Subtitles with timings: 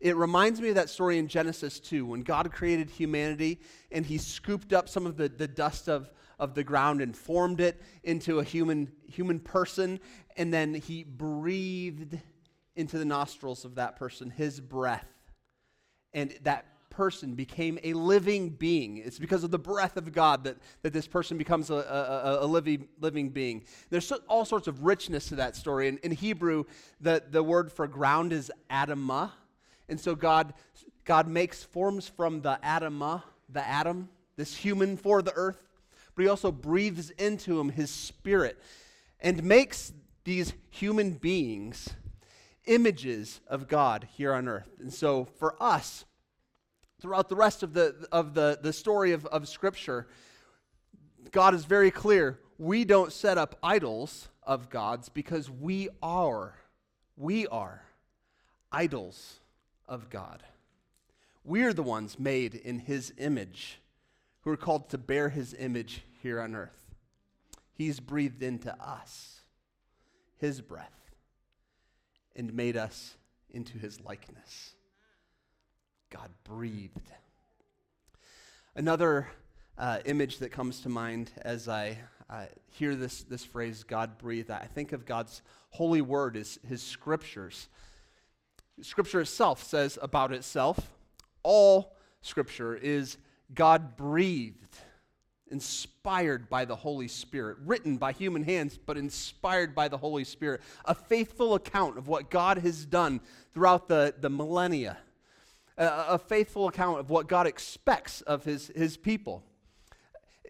[0.00, 3.60] it reminds me of that story in Genesis 2 when God created humanity
[3.92, 7.60] and he scooped up some of the, the dust of, of the ground and formed
[7.60, 10.00] it into a human, human person.
[10.38, 12.18] And then he breathed
[12.76, 15.06] into the nostrils of that person his breath.
[16.14, 18.96] And that person became a living being.
[18.96, 22.46] It's because of the breath of God that, that this person becomes a, a, a
[22.46, 23.64] living, living being.
[23.90, 25.88] There's so, all sorts of richness to that story.
[25.88, 26.64] In, in Hebrew,
[27.02, 29.30] the, the word for ground is Adamah
[29.90, 30.54] and so God,
[31.04, 35.68] God makes forms from the Adamah, the atom, this human for the earth,
[36.14, 38.58] but he also breathes into him his spirit
[39.20, 39.92] and makes
[40.24, 41.90] these human beings
[42.66, 44.68] images of God here on earth.
[44.78, 46.04] And so for us,
[47.00, 50.06] throughout the rest of the, of the, the story of, of Scripture,
[51.32, 52.38] God is very clear.
[52.58, 56.54] We don't set up idols of God's because we are,
[57.16, 57.82] we are
[58.70, 59.40] idols
[59.90, 60.42] of God.
[61.44, 63.80] We're the ones made in His image
[64.42, 66.94] who are called to bear His image here on earth.
[67.74, 69.40] He's breathed into us
[70.38, 71.14] His breath
[72.36, 73.16] and made us
[73.50, 74.74] into His likeness.
[76.08, 77.10] God breathed.
[78.76, 79.28] Another
[79.76, 84.50] uh, image that comes to mind as I uh, hear this, this phrase, God breathed,
[84.50, 87.68] I think of God's holy word, his, his scriptures.
[88.82, 90.90] Scripture itself says about itself
[91.42, 93.16] all Scripture is
[93.54, 94.76] God breathed,
[95.50, 100.60] inspired by the Holy Spirit, written by human hands, but inspired by the Holy Spirit.
[100.84, 103.20] A faithful account of what God has done
[103.52, 104.98] throughout the, the millennia,
[105.76, 109.42] a, a faithful account of what God expects of his, his people.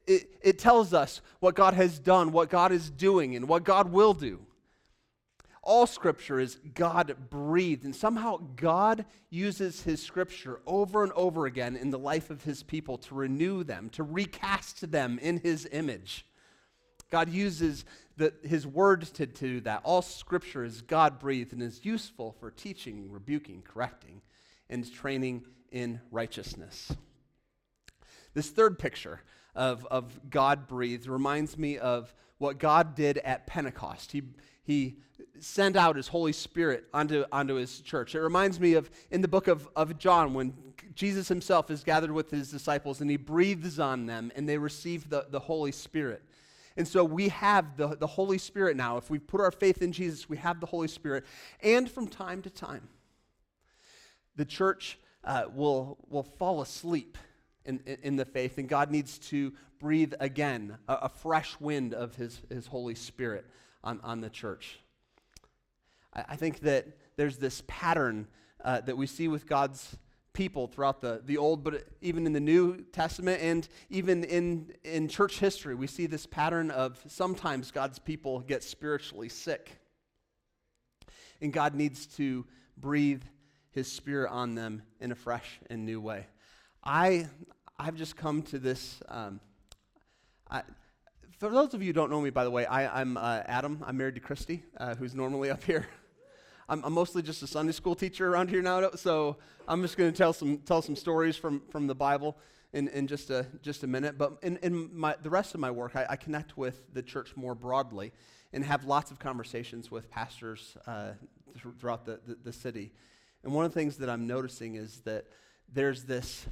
[0.07, 3.93] It, it tells us what God has done, what God is doing, and what God
[3.93, 4.41] will do
[5.63, 7.85] all scripture is God breathed.
[7.85, 12.63] And somehow God uses his scripture over and over again in the life of his
[12.63, 16.25] people to renew them, to recast them in his image.
[17.11, 17.85] God uses
[18.17, 19.83] the, his word to, do that.
[19.85, 24.23] All scripture is God breathed and is useful for teaching, rebuking, correcting,
[24.69, 26.93] and training in righteousness.
[28.33, 29.21] This third picture
[29.55, 34.13] of, of God breathed reminds me of what God did at Pentecost.
[34.13, 34.23] He,
[34.71, 34.97] he
[35.41, 38.15] sent out his Holy Spirit onto, onto his church.
[38.15, 40.55] It reminds me of in the book of, of John when
[40.95, 45.09] Jesus himself is gathered with his disciples and he breathes on them and they receive
[45.09, 46.23] the, the Holy Spirit.
[46.77, 48.97] And so we have the, the Holy Spirit now.
[48.97, 51.25] If we put our faith in Jesus, we have the Holy Spirit.
[51.63, 52.89] And from time to time,
[54.37, 57.19] the church uh, will, will fall asleep
[57.65, 62.15] in, in, the faith, and God needs to breathe again a, a fresh wind of
[62.17, 63.45] his, his Holy Spirit
[63.83, 64.81] on, on the church.
[66.15, 66.87] I, I think that
[67.17, 68.27] there's this pattern
[68.65, 69.97] uh, that we see with God's
[70.33, 75.09] people throughout the, the Old, but even in the New Testament and even in, in
[75.09, 79.79] church history, we see this pattern of sometimes God's people get spiritually sick.
[81.41, 82.47] And God needs to
[82.77, 83.23] breathe
[83.71, 86.27] his spirit on them in a fresh and new way.
[86.85, 87.29] I,
[87.79, 89.01] I've just come to this.
[89.09, 89.41] Um,
[90.51, 90.63] I,
[91.41, 93.83] for those of you who don't know me, by the way, I, am uh, Adam.
[93.87, 95.87] I'm married to Christy, uh, who's normally up here.
[96.69, 100.13] I'm, I'm, mostly just a Sunday school teacher around here now, so I'm just going
[100.13, 102.37] to tell some tell some stories from, from the Bible
[102.75, 104.19] in, in just a just a minute.
[104.19, 107.35] But in, in my, the rest of my work, I, I connect with the church
[107.37, 108.13] more broadly
[108.53, 111.13] and have lots of conversations with pastors uh,
[111.55, 112.93] th- throughout the, the, the city.
[113.45, 115.25] And one of the things that I'm noticing is that
[115.73, 116.47] there's this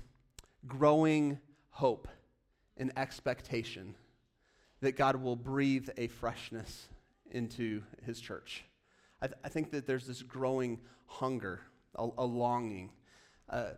[0.67, 1.39] growing
[1.73, 2.09] hope
[2.79, 3.95] and expectation
[4.81, 6.89] that God will breathe a freshness
[7.31, 8.65] into his church.
[9.21, 11.61] I, th- I think that there's this growing hunger,
[11.97, 12.91] a, a longing,
[13.51, 13.71] uh,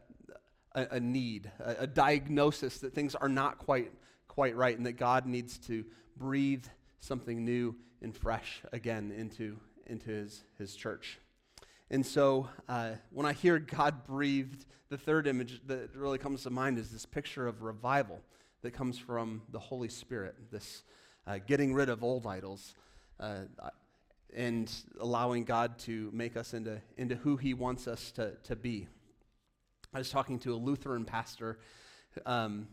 [0.75, 3.93] a, a, need, a, a diagnosis that things are not quite,
[4.29, 5.85] quite right and that God needs to
[6.17, 6.67] breathe
[7.01, 9.57] something new and fresh again into,
[9.87, 11.19] into his, his church.
[11.91, 16.51] And so uh, when I hear God breathed, the third image that really comes to
[16.51, 18.21] mind is this picture of revival
[18.63, 20.85] that comes from the Holy Spirit, this
[21.27, 22.75] uh, getting rid of old idols
[23.19, 23.43] uh,
[24.35, 28.89] and allowing God to make us into, into who He wants us to, to be.
[29.93, 31.59] I was talking to a Lutheran pastor
[32.25, 32.69] um,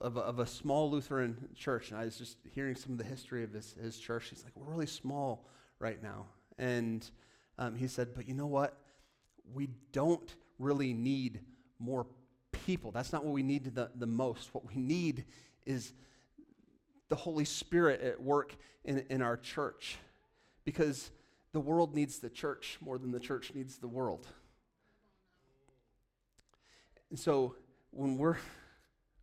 [0.00, 3.04] of, a, of a small Lutheran church, and I was just hearing some of the
[3.04, 4.28] history of his, his church.
[4.30, 5.48] He's like, We're really small
[5.78, 6.26] right now.
[6.58, 7.08] And
[7.58, 8.76] um, he said, But you know what?
[9.52, 11.40] We don't really need
[11.78, 12.06] more
[12.68, 12.90] people.
[12.90, 14.52] That's not what we need the, the most.
[14.52, 15.24] What we need
[15.64, 15.94] is
[17.08, 18.54] the Holy Spirit at work
[18.84, 19.96] in, in our church
[20.66, 21.10] because
[21.52, 24.26] the world needs the church more than the church needs the world.
[27.08, 27.54] And so
[27.90, 28.36] when we're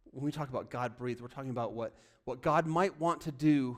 [0.06, 1.94] when we talk about God breathed, we're talking about what,
[2.24, 3.78] what God might want to do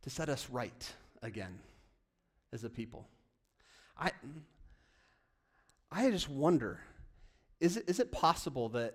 [0.00, 1.58] to set us right again
[2.54, 3.06] as a people.
[3.98, 4.12] I,
[5.92, 6.80] I just wonder
[7.60, 8.94] is it, is it possible that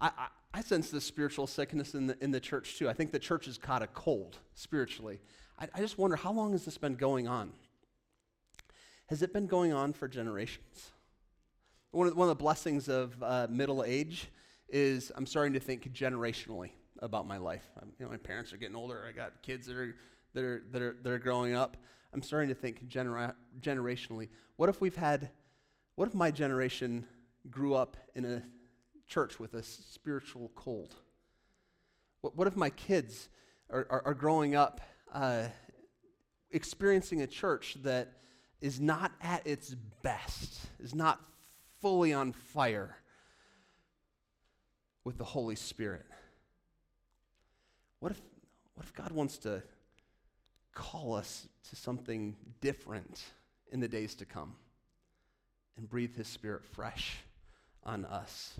[0.00, 2.88] I, I, I sense this spiritual sickness in the, in the church too?
[2.88, 5.20] I think the church has caught a cold spiritually.
[5.58, 7.52] I, I just wonder how long has this been going on?
[9.06, 10.92] Has it been going on for generations?
[11.90, 14.28] One of, one of the blessings of uh, middle age
[14.68, 16.70] is I'm starting to think generationally
[17.00, 17.64] about my life.
[17.80, 19.04] I'm, you know, my parents are getting older.
[19.06, 19.94] I got kids that are,
[20.34, 21.76] that are, that are, that are growing up.
[22.14, 24.28] I'm starting to think genera- generationally.
[24.56, 25.30] What if we've had,
[25.96, 27.06] what if my generation
[27.50, 28.42] grew up in a
[29.06, 30.94] church with a spiritual cold?
[32.20, 33.28] What, what if my kids
[33.70, 34.80] are, are, are growing up
[35.12, 35.44] uh,
[36.50, 38.12] experiencing a church that
[38.60, 41.20] is not at its best, is not
[41.80, 42.96] fully on fire
[45.04, 46.06] with the Holy Spirit?
[47.98, 48.20] What if,
[48.74, 49.62] what if God wants to
[50.74, 53.22] call us to something different
[53.70, 54.54] in the days to come
[55.76, 57.18] and breathe His Spirit fresh
[57.84, 58.54] on us.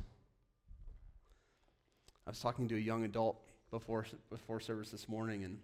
[2.26, 3.40] I was talking to a young adult
[3.70, 5.58] before, before service this morning, and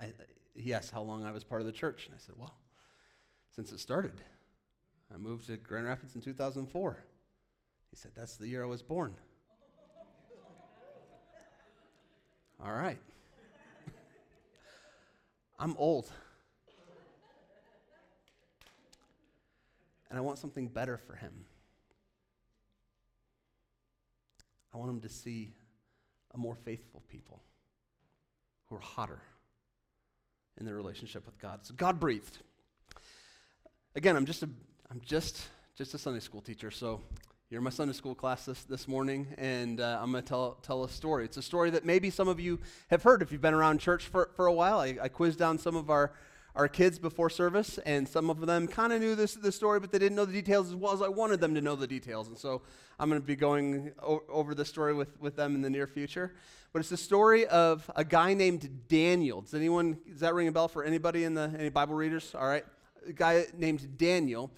[0.00, 0.12] I,
[0.54, 2.06] he asked how long I was part of the church.
[2.06, 2.54] And I said, Well,
[3.54, 4.20] since it started.
[5.12, 7.04] I moved to Grand Rapids in 2004.
[7.90, 9.14] He said, That's the year I was born.
[12.64, 12.98] All right.
[15.58, 16.10] I'm old.
[20.10, 21.44] And I want something better for him.
[24.72, 25.52] I want them to see
[26.34, 27.42] a more faithful people
[28.66, 29.20] who are hotter
[30.58, 31.60] in their relationship with God.
[31.62, 32.38] So God breathed.
[33.94, 34.48] Again, I'm just a
[34.90, 35.42] I'm just
[35.76, 37.00] just a Sunday school teacher, so
[37.50, 40.52] you're in my Sunday school class this, this morning, and uh, I'm going to tell,
[40.62, 41.24] tell a story.
[41.24, 44.04] It's a story that maybe some of you have heard if you've been around church
[44.04, 44.78] for, for a while.
[44.78, 46.12] I, I quizzed down some of our,
[46.56, 49.92] our kids before service, and some of them kind of knew this, this story, but
[49.92, 52.28] they didn't know the details as well as I wanted them to know the details.
[52.28, 52.62] And so
[52.98, 55.86] I'm going to be going o- over the story with, with them in the near
[55.86, 56.34] future.
[56.72, 59.40] But it's the story of a guy named Daniel.
[59.42, 62.34] Does anyone, does that ring a bell for anybody in the, any Bible readers?
[62.34, 62.64] All right.
[63.08, 64.50] A guy named Daniel.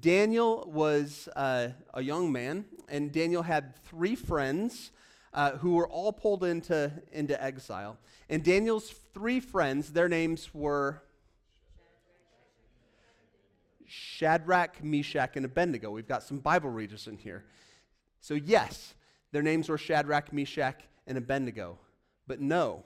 [0.00, 4.90] Daniel was uh, a young man, and Daniel had three friends
[5.32, 7.98] uh, who were all pulled into, into exile.
[8.28, 11.02] And Daniel's three friends, their names were
[13.86, 15.90] Shadrach, Meshach, and Abednego.
[15.90, 17.44] We've got some Bible readers in here.
[18.20, 18.94] So, yes,
[19.32, 21.78] their names were Shadrach, Meshach, and Abednego.
[22.26, 22.84] But no,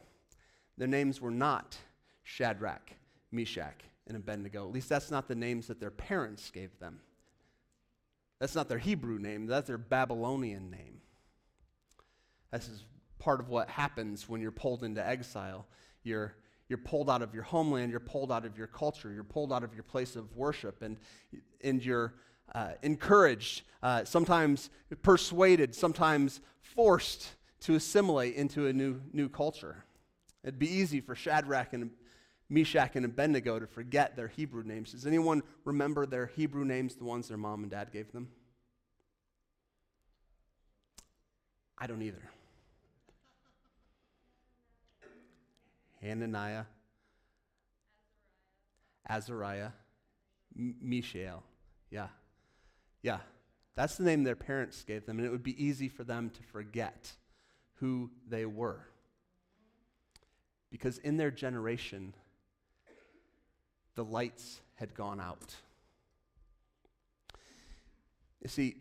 [0.77, 1.77] their names were not
[2.23, 2.93] Shadrach,
[3.31, 4.67] Meshach, and Abednego.
[4.67, 7.01] At least that's not the names that their parents gave them.
[8.39, 11.01] That's not their Hebrew name, that's their Babylonian name.
[12.53, 12.85] This is
[13.19, 15.67] part of what happens when you're pulled into exile.
[16.03, 16.35] You're,
[16.69, 19.65] you're pulled out of your homeland, you're pulled out of your culture, you're pulled out
[19.65, 20.97] of your place of worship, and,
[21.63, 22.15] and you're
[22.55, 24.71] uh, encouraged, uh, sometimes
[25.03, 27.29] persuaded, sometimes forced
[27.61, 29.85] to assimilate into a new, new culture.
[30.45, 31.91] It'd be easy for Shadrach and
[32.49, 34.93] Meshach and Abednego to forget their Hebrew names.
[34.93, 38.29] Does anyone remember their Hebrew names, the ones their mom and dad gave them?
[41.77, 42.23] I don't either.
[46.03, 46.65] Hananiah,
[49.09, 49.71] Azariah,
[50.57, 51.43] M- Mishael.
[51.91, 52.09] Yeah.
[53.03, 53.19] Yeah.
[53.75, 56.43] That's the name their parents gave them, and it would be easy for them to
[56.43, 57.13] forget
[57.75, 58.81] who they were.
[60.71, 62.13] Because in their generation,
[63.95, 65.55] the lights had gone out.
[68.43, 68.77] You see,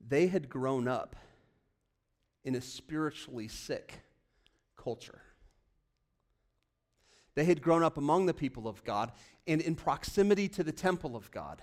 [0.00, 1.16] they had grown up
[2.44, 4.00] in a spiritually sick
[4.76, 5.20] culture.
[7.38, 9.12] They had grown up among the people of God
[9.46, 11.62] and in proximity to the temple of God.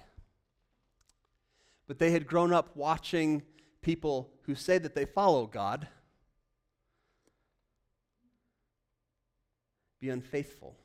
[1.85, 3.43] But they had grown up watching
[3.81, 5.89] people who say that they follow God
[9.99, 10.77] be unfaithful.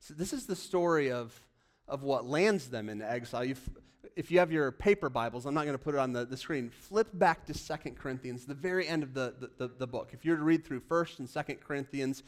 [0.00, 1.38] So this is the story of,
[1.86, 3.44] of what lands them in exile.
[3.44, 3.68] You've,
[4.16, 6.38] if you have your paper Bibles, I'm not going to put it on the, the
[6.38, 10.12] screen, flip back to Second Corinthians, the very end of the, the, the, the book.
[10.14, 12.22] If you're to read through 1st and 2nd Corinthians,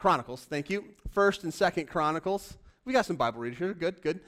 [0.00, 0.82] Chronicles, thank you.
[1.14, 2.56] 1st and 2nd Chronicles.
[2.86, 3.74] We got some Bible readers here.
[3.74, 4.20] Good, good.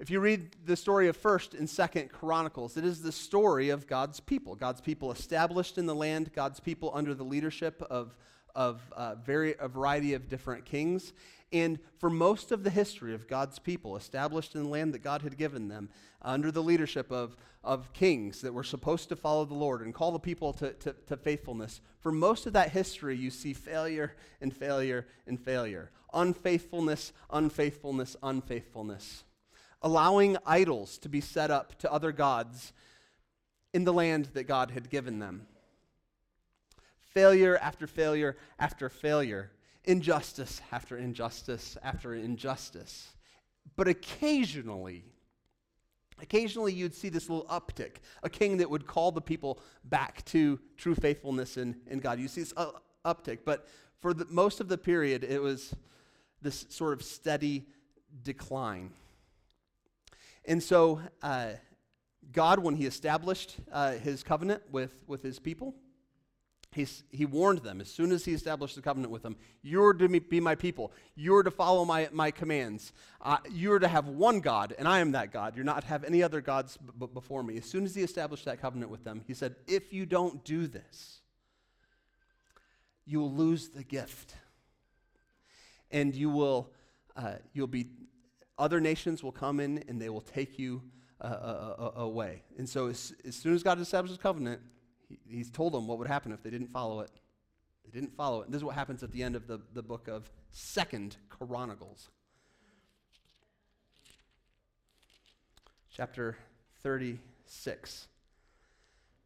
[0.00, 3.86] If you read the story of 1st and 2nd Chronicles, it is the story of
[3.86, 4.54] God's people.
[4.54, 8.16] God's people established in the land, God's people under the leadership of,
[8.58, 11.12] of uh, very, a variety of different kings.
[11.52, 15.22] And for most of the history of God's people, established in the land that God
[15.22, 19.54] had given them, under the leadership of, of kings that were supposed to follow the
[19.54, 23.30] Lord and call the people to, to, to faithfulness, for most of that history, you
[23.30, 25.92] see failure and failure and failure.
[26.12, 29.22] Unfaithfulness, unfaithfulness, unfaithfulness.
[29.82, 32.72] Allowing idols to be set up to other gods
[33.72, 35.46] in the land that God had given them.
[37.14, 39.50] Failure after failure after failure
[39.84, 43.08] injustice after injustice after injustice.
[43.76, 45.04] But occasionally,
[46.20, 50.60] occasionally you'd see this little uptick, a king that would call the people back to
[50.76, 52.20] true faithfulness in, in God.
[52.20, 52.72] You see this uh,
[53.04, 53.66] uptick, but
[53.98, 55.74] for the, most of the period, it was
[56.42, 57.66] this sort of steady
[58.22, 58.90] decline.
[60.44, 61.52] And so, uh,
[62.32, 65.74] God, when He established uh, His covenant with, with His people,
[66.72, 70.08] He's, he warned them as soon as he established the covenant with them you're to
[70.08, 70.92] be my people.
[71.16, 72.92] You're to follow my, my commands.
[73.22, 75.56] Uh, you're to have one god and i am that god.
[75.56, 77.56] You're not to have any other gods b- before me.
[77.56, 80.66] As soon as he established that covenant with them he said if you don't do
[80.66, 81.20] this
[83.06, 84.34] you will lose the gift.
[85.90, 86.70] And you will
[87.16, 87.86] uh, you'll be
[88.58, 90.82] other nations will come in and they will take you
[91.20, 92.42] uh, uh, uh away.
[92.58, 94.60] And so as, as soon as god established his covenant
[95.08, 97.10] he, he's told them what would happen if they didn't follow it.
[97.84, 98.46] They didn't follow it.
[98.46, 102.08] And this is what happens at the end of the, the book of Second Chronicles.
[105.90, 106.36] Chapter
[106.82, 108.06] 36.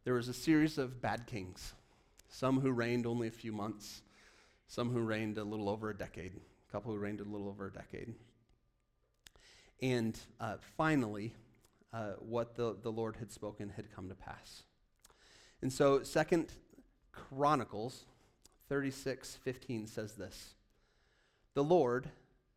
[0.05, 1.73] There was a series of bad kings,
[2.29, 4.01] some who reigned only a few months,
[4.67, 7.67] some who reigned a little over a decade, a couple who reigned a little over
[7.67, 8.13] a decade.
[9.81, 11.33] And uh, finally,
[11.93, 14.63] uh, what the, the Lord had spoken had come to pass.
[15.63, 16.47] And so Second
[17.13, 18.03] Chronicles
[18.67, 20.55] 36, 15 says this
[21.53, 22.09] The Lord,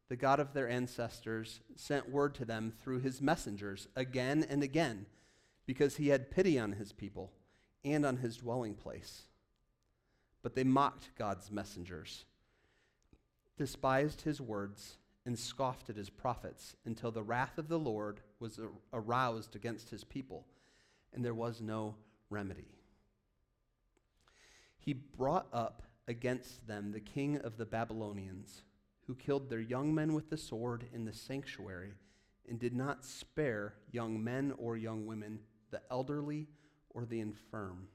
[0.08, 5.06] the God of their ancestors, sent word to them through his messengers again and again,
[5.66, 7.30] because he had pity on his people
[7.84, 9.22] and on his dwelling place.
[10.42, 12.24] But they mocked God's messengers,
[13.56, 18.58] despised his words, and scoffed at his prophets until the wrath of the Lord was
[18.92, 20.44] aroused against his people,
[21.14, 21.94] and there was no
[22.30, 22.75] remedy
[24.86, 28.62] he brought up against them the king of the Babylonians,
[29.08, 31.94] who killed their young men with the sword in the sanctuary,
[32.48, 35.40] and did not spare young men or young women,
[35.72, 36.46] the elderly
[36.90, 37.88] or the infirm.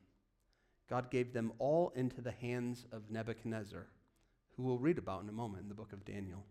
[0.89, 3.88] God gave them all into the hands of Nebuchadnezzar,
[4.57, 6.43] who we'll read about in a moment in the book of Daniel.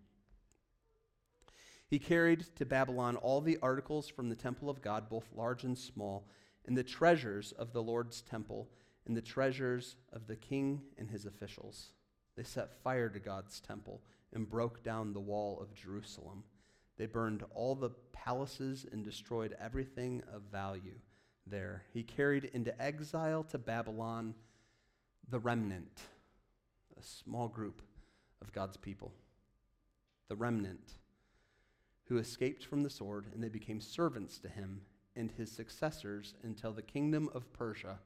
[1.87, 5.76] He carried to Babylon all the articles from the temple of God, both large and
[5.76, 6.30] small,
[6.64, 8.70] and the treasures of the Lord's temple
[9.07, 11.92] and the treasures of the king and his officials.
[12.37, 14.02] They set fire to God's temple
[14.33, 16.45] and broke down the wall of Jerusalem.
[16.97, 20.99] They burned all the palaces and destroyed everything of value
[21.47, 21.85] there.
[21.92, 24.35] He carried into exile to Babylon
[25.28, 26.00] the remnant,
[26.99, 27.83] a small group
[28.42, 29.12] of God's people.
[30.28, 30.95] The remnant
[32.04, 34.83] who escaped from the sword, and they became servants to him
[35.14, 37.99] and his successors until the kingdom of Persia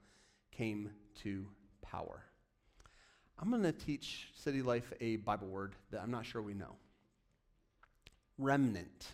[0.57, 0.91] came
[1.23, 1.47] to
[1.83, 2.25] power.
[3.39, 6.77] I'm going to teach City Life a Bible word that I'm not sure we know
[8.39, 9.07] remnant.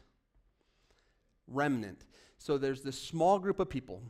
[1.47, 2.05] Remnant.
[2.39, 4.03] So there's this small group of people.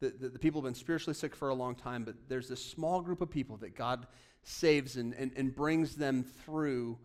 [0.00, 2.62] The, the, the, people have been spiritually sick for a long time, but there's this
[2.62, 4.06] small group of people that God
[4.42, 6.98] saves and, and, and brings them through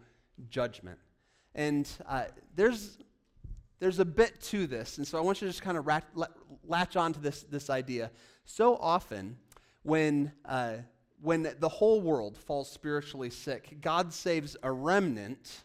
[0.49, 0.97] judgment.
[1.53, 2.97] And uh, there's,
[3.79, 6.05] there's a bit to this, and so I want you to just kind of rat,
[6.65, 8.11] latch on to this, this idea.
[8.49, 9.37] So often,
[9.83, 10.75] when, uh,
[11.21, 15.63] when the whole world falls spiritually sick, God saves a remnant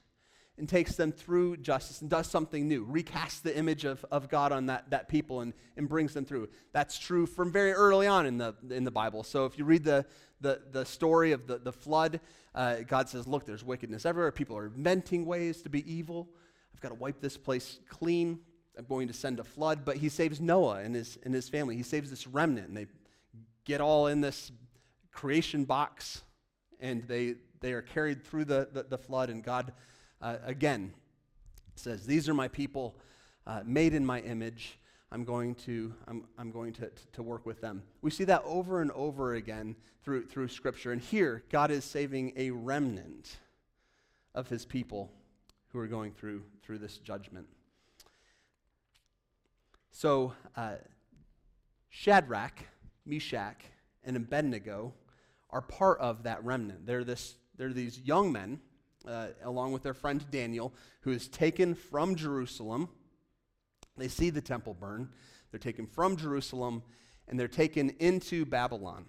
[0.59, 4.51] and takes them through justice and does something new, recasts the image of, of God
[4.51, 6.49] on that, that people and, and brings them through.
[6.73, 9.23] That's true from very early on in the, in the Bible.
[9.23, 10.05] So if you read the,
[10.41, 12.19] the, the story of the, the flood,
[12.53, 14.33] uh, God says, Look, there's wickedness everywhere.
[14.33, 16.29] People are inventing ways to be evil.
[16.75, 18.41] I've got to wipe this place clean.
[18.77, 21.77] I'm going to send a flood, but he saves Noah and his, and his family.
[21.77, 22.87] He saves this remnant, and they
[23.65, 24.51] get all in this
[25.13, 26.23] creation box,
[26.81, 29.73] and they, they are carried through the, the, the flood, and God,
[30.21, 30.93] uh, again,
[31.77, 32.97] says, These are my people,
[33.47, 34.79] uh, made in my image.
[35.11, 37.83] I'm going, to, I'm, I'm going to, to work with them.
[38.01, 40.93] We see that over and over again through, through Scripture.
[40.93, 43.37] And here, God is saving a remnant
[44.35, 45.13] of his people
[45.69, 47.47] who are going through, through this judgment.
[49.93, 50.77] So, uh,
[51.91, 52.65] Shadrach,
[53.05, 53.61] Meshach,
[54.03, 54.95] and Abednego
[55.51, 56.87] are part of that remnant.
[56.87, 58.61] They're, this, they're these young men,
[59.07, 60.73] uh, along with their friend Daniel,
[61.03, 62.89] who is taken from Jerusalem.
[63.99, 65.11] They see the temple burn.
[65.51, 66.83] They're taken from Jerusalem
[67.29, 69.05] and they're taken into Babylon.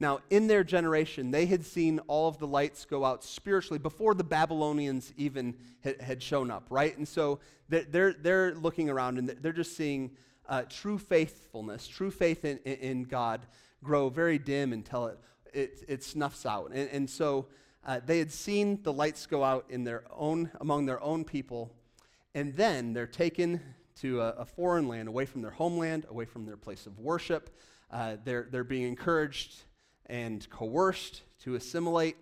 [0.00, 4.14] Now, in their generation, they had seen all of the lights go out spiritually before
[4.14, 6.96] the Babylonians even had, shown up, right?
[6.96, 7.38] And so
[7.68, 10.12] they're, they're, they're looking around and they're just seeing
[10.48, 13.46] uh, true faithfulness, true faith in, in, God
[13.84, 15.18] grow very dim until it,
[15.52, 16.70] it, it snuffs out.
[16.74, 17.46] And, and so
[17.86, 21.74] uh, they had seen the lights go out in their own, among their own people,
[22.34, 23.60] and then they're taken
[24.00, 27.50] to a, a foreign land, away from their homeland, away from their place of worship.
[27.90, 29.64] Uh, they're, they're being encouraged
[30.10, 32.16] and coerced to assimilate.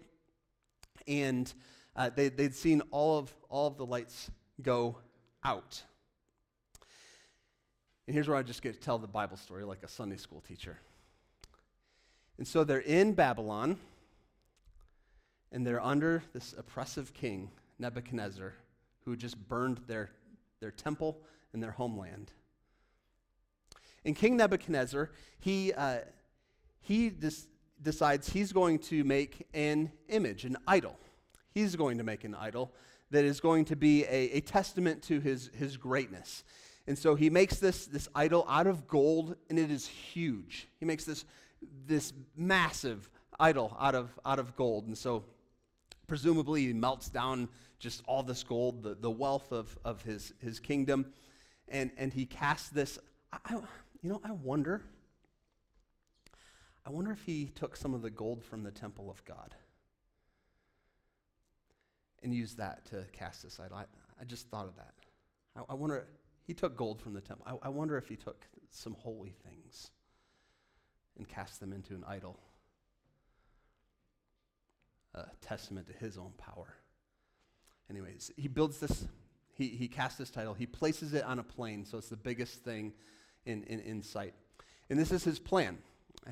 [1.09, 1.52] And
[1.97, 4.30] uh, they, they'd seen all of, all of the lights
[4.62, 4.99] go
[5.42, 5.83] out.
[8.07, 10.42] And here's where I just get to tell the Bible story like a Sunday school
[10.47, 10.78] teacher.
[12.37, 13.78] And so they're in Babylon,
[15.50, 18.54] and they're under this oppressive king, Nebuchadnezzar,
[19.04, 20.11] who just burned their,
[20.61, 21.18] their temple
[21.52, 22.33] and their homeland.
[24.04, 26.00] And King Nebuchadnezzar, he, uh,
[26.80, 27.47] he dis-
[27.83, 30.97] decides he's going to make an image, an idol.
[31.51, 32.73] He's going to make an idol
[33.11, 36.45] that is going to be a, a testament to his, his greatness.
[36.87, 40.69] And so he makes this, this idol out of gold, and it is huge.
[40.79, 41.25] He makes this,
[41.87, 44.87] this massive idol out of, out of gold.
[44.87, 45.25] And so
[46.07, 50.59] presumably he melts down just all this gold, the, the wealth of, of his, his
[50.59, 51.07] kingdom,
[51.69, 52.99] and, and he casts this.
[53.33, 53.55] I,
[54.03, 54.83] you know, I wonder
[56.88, 59.54] I wonder if he took some of the gold from the temple of God
[62.23, 63.76] and used that to cast this idol.
[63.76, 63.85] I,
[64.18, 64.95] I just thought of that.
[65.54, 66.07] I, I, wonder,
[66.47, 67.45] he took gold from the temple.
[67.47, 69.90] I, I wonder if he took some holy things
[71.18, 72.40] and cast them into an idol,
[75.14, 76.75] a testament to his own power.
[77.90, 79.04] Anyways, he builds this,
[79.52, 82.64] he, he casts this title, he places it on a plain, so it's the biggest
[82.64, 82.95] thing
[83.45, 84.33] in, in, in sight.
[84.88, 85.77] And this is his plan.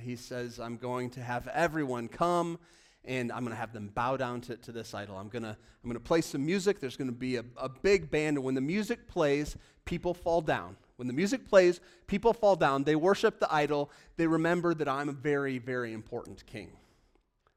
[0.00, 2.58] He says, I'm going to have everyone come
[3.04, 5.16] and I'm going to have them bow down to, to this idol.
[5.16, 6.80] I'm going to I'm going to play some music.
[6.80, 8.36] There's going to be a, a big band.
[8.36, 10.76] And when the music plays, people fall down.
[10.96, 12.82] When the music plays, people fall down.
[12.82, 13.92] They worship the idol.
[14.16, 16.72] They remember that I'm a very, very important king.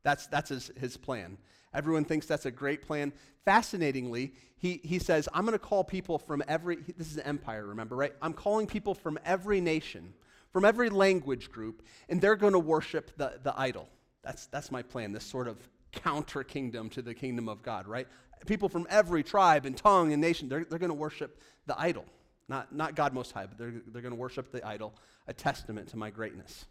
[0.03, 1.39] That's, that's his, his plan.
[1.73, 3.13] Everyone thinks that's a great plan.
[3.45, 7.65] Fascinatingly, he, he says, I'm going to call people from every, this is an empire,
[7.65, 8.13] remember, right?
[8.21, 10.13] I'm calling people from every nation
[10.51, 13.87] from every language group, and they're going to worship the, the idol.
[14.23, 15.57] That's, that's my plan, this sort of
[15.91, 18.07] counter kingdom to the kingdom of God, right?
[18.45, 22.05] People from every tribe and tongue and nation, they're, they're going to worship the idol.
[22.47, 24.93] Not, not God Most High, but they're, they're going to worship the idol,
[25.27, 26.65] a testament to my greatness.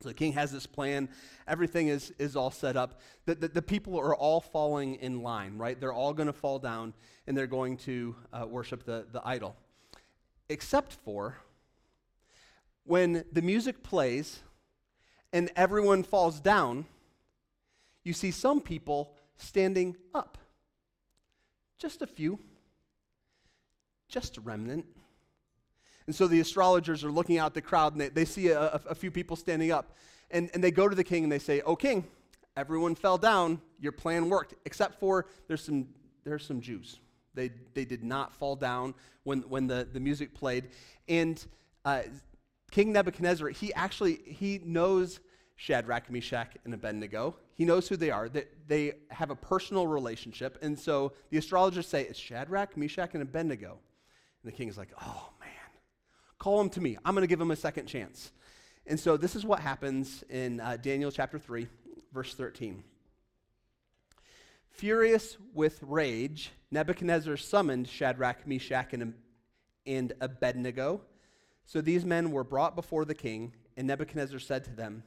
[0.00, 1.08] So the king has this plan.
[1.48, 3.00] Everything is, is all set up.
[3.26, 5.78] The, the, the people are all falling in line, right?
[5.78, 6.94] They're all going to fall down
[7.26, 9.56] and they're going to uh, worship the, the idol.
[10.48, 11.36] Except for
[12.88, 14.40] when the music plays
[15.34, 16.86] and everyone falls down,
[18.02, 20.38] you see some people standing up.
[21.78, 22.38] Just a few,
[24.08, 24.86] just a remnant.
[26.06, 28.94] And so the astrologers are looking out the crowd and they, they see a, a,
[28.94, 29.94] few people standing up.
[30.30, 32.06] And, and they go to the king and they say, Oh, king,
[32.56, 33.60] everyone fell down.
[33.78, 35.88] Your plan worked, except for there's some,
[36.24, 37.00] there's some Jews.
[37.34, 40.70] They, they did not fall down when, when the, the music played.
[41.06, 41.44] And
[41.84, 42.04] uh,
[42.70, 45.20] King Nebuchadnezzar, he actually, he knows
[45.56, 47.34] Shadrach, Meshach, and Abednego.
[47.54, 48.28] He knows who they are.
[48.28, 50.58] They, they have a personal relationship.
[50.62, 53.78] And so the astrologers say, it's Shadrach, Meshach, and Abednego.
[54.42, 55.50] And the king is like, oh, man,
[56.38, 56.96] call them to me.
[57.04, 58.32] I'm going to give them a second chance.
[58.86, 61.66] And so this is what happens in uh, Daniel chapter 3,
[62.12, 62.84] verse 13.
[64.70, 69.14] Furious with rage, Nebuchadnezzar summoned Shadrach, Meshach, and,
[69.86, 71.00] and Abednego
[71.68, 75.02] so these men were brought before the king, and Nebuchadnezzar said to them,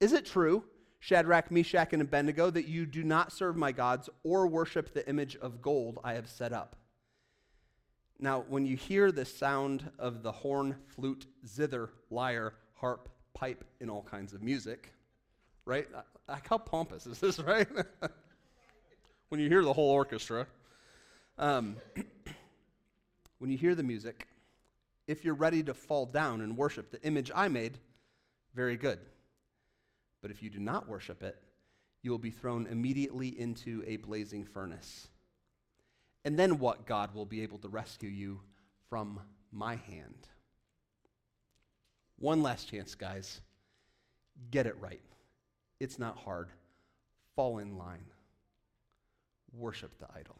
[0.00, 0.64] Is it true,
[1.00, 5.36] Shadrach, Meshach, and Abednego, that you do not serve my gods or worship the image
[5.36, 6.76] of gold I have set up?
[8.18, 13.90] Now, when you hear the sound of the horn, flute, zither, lyre, harp, pipe, and
[13.90, 14.94] all kinds of music,
[15.66, 15.88] right?
[16.26, 17.68] Like how pompous is this, right?
[19.28, 20.46] when you hear the whole orchestra.
[21.36, 21.76] Um,
[23.40, 24.26] when you hear the music,
[25.08, 27.78] if you're ready to fall down and worship the image I made,
[28.54, 29.00] very good.
[30.20, 31.36] But if you do not worship it,
[32.02, 35.08] you will be thrown immediately into a blazing furnace.
[36.24, 38.40] And then what God will be able to rescue you
[38.88, 40.28] from my hand?
[42.18, 43.40] One last chance, guys.
[44.50, 45.00] Get it right.
[45.80, 46.50] It's not hard.
[47.34, 48.04] Fall in line.
[49.56, 50.36] Worship the idol.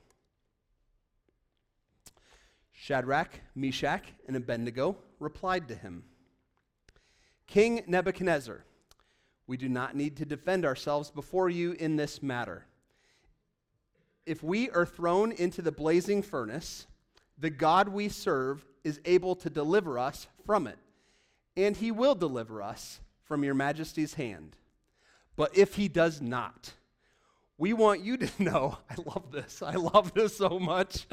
[2.81, 6.05] Shadrach, Meshach, and Abednego replied to him
[7.49, 8.65] King Nebuchadnezzar,
[9.49, 12.67] we do not need to defend ourselves before you in this matter.
[14.27, 16.87] If we are thrown into the blazing furnace,
[17.37, 20.79] the God we serve is able to deliver us from it,
[21.57, 24.57] and he will deliver us from your majesty's hand.
[25.35, 26.75] But if he does not,
[27.59, 31.07] we want you to know, I love this, I love this so much.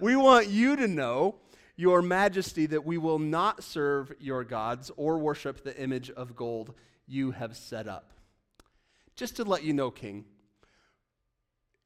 [0.00, 1.34] We want you to know,
[1.76, 6.72] Your Majesty, that we will not serve your gods or worship the image of gold
[7.06, 8.12] you have set up.
[9.16, 10.24] Just to let you know, King,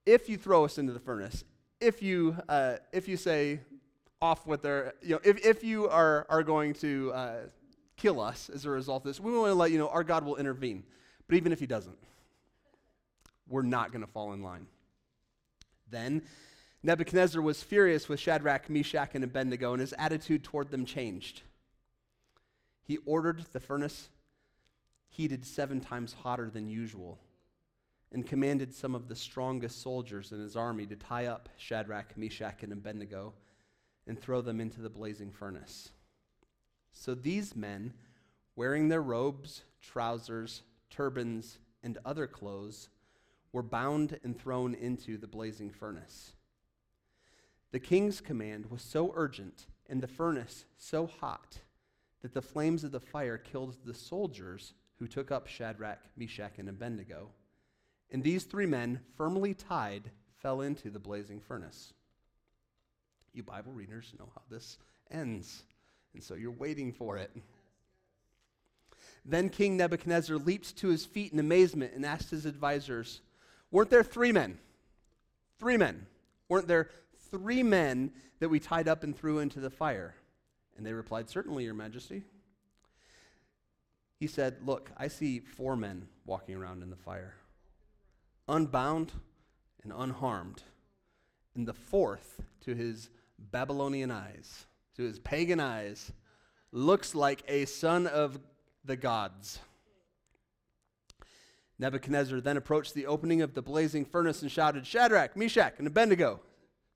[0.04, 1.44] if you throw us into the furnace,
[1.80, 3.60] if you, uh, if you say,
[4.20, 7.36] off with their, you know, if, if you are, are going to uh,
[7.96, 10.24] kill us as a result of this, we want to let you know our God
[10.24, 10.84] will intervene.
[11.26, 11.96] But even if he doesn't,
[13.52, 14.66] we're not going to fall in line.
[15.90, 16.22] Then
[16.82, 21.42] Nebuchadnezzar was furious with Shadrach, Meshach, and Abednego, and his attitude toward them changed.
[22.82, 24.08] He ordered the furnace
[25.08, 27.18] heated seven times hotter than usual
[28.10, 32.62] and commanded some of the strongest soldiers in his army to tie up Shadrach, Meshach,
[32.62, 33.34] and Abednego
[34.06, 35.90] and throw them into the blazing furnace.
[36.92, 37.92] So these men,
[38.56, 42.88] wearing their robes, trousers, turbans, and other clothes,
[43.52, 46.32] were bound and thrown into the blazing furnace.
[47.70, 51.58] The king's command was so urgent and the furnace so hot
[52.22, 56.68] that the flames of the fire killed the soldiers who took up Shadrach, Meshach, and
[56.68, 57.30] Abednego.
[58.10, 60.10] And these three men, firmly tied,
[60.40, 61.92] fell into the blazing furnace.
[63.32, 64.78] You Bible readers know how this
[65.10, 65.62] ends,
[66.14, 67.30] and so you're waiting for it.
[69.24, 73.22] Then King Nebuchadnezzar leaped to his feet in amazement and asked his advisors,
[73.72, 74.58] Weren't there three men?
[75.58, 76.06] Three men.
[76.48, 76.90] Weren't there
[77.30, 80.14] three men that we tied up and threw into the fire?
[80.76, 82.22] And they replied, Certainly, Your Majesty.
[84.20, 87.34] He said, Look, I see four men walking around in the fire,
[88.46, 89.12] unbound
[89.82, 90.62] and unharmed.
[91.54, 96.12] And the fourth, to his Babylonian eyes, to his pagan eyes,
[96.70, 98.38] looks like a son of
[98.84, 99.58] the gods.
[101.82, 106.38] Nebuchadnezzar then approached the opening of the blazing furnace and shouted, Shadrach, Meshach, and Abednego,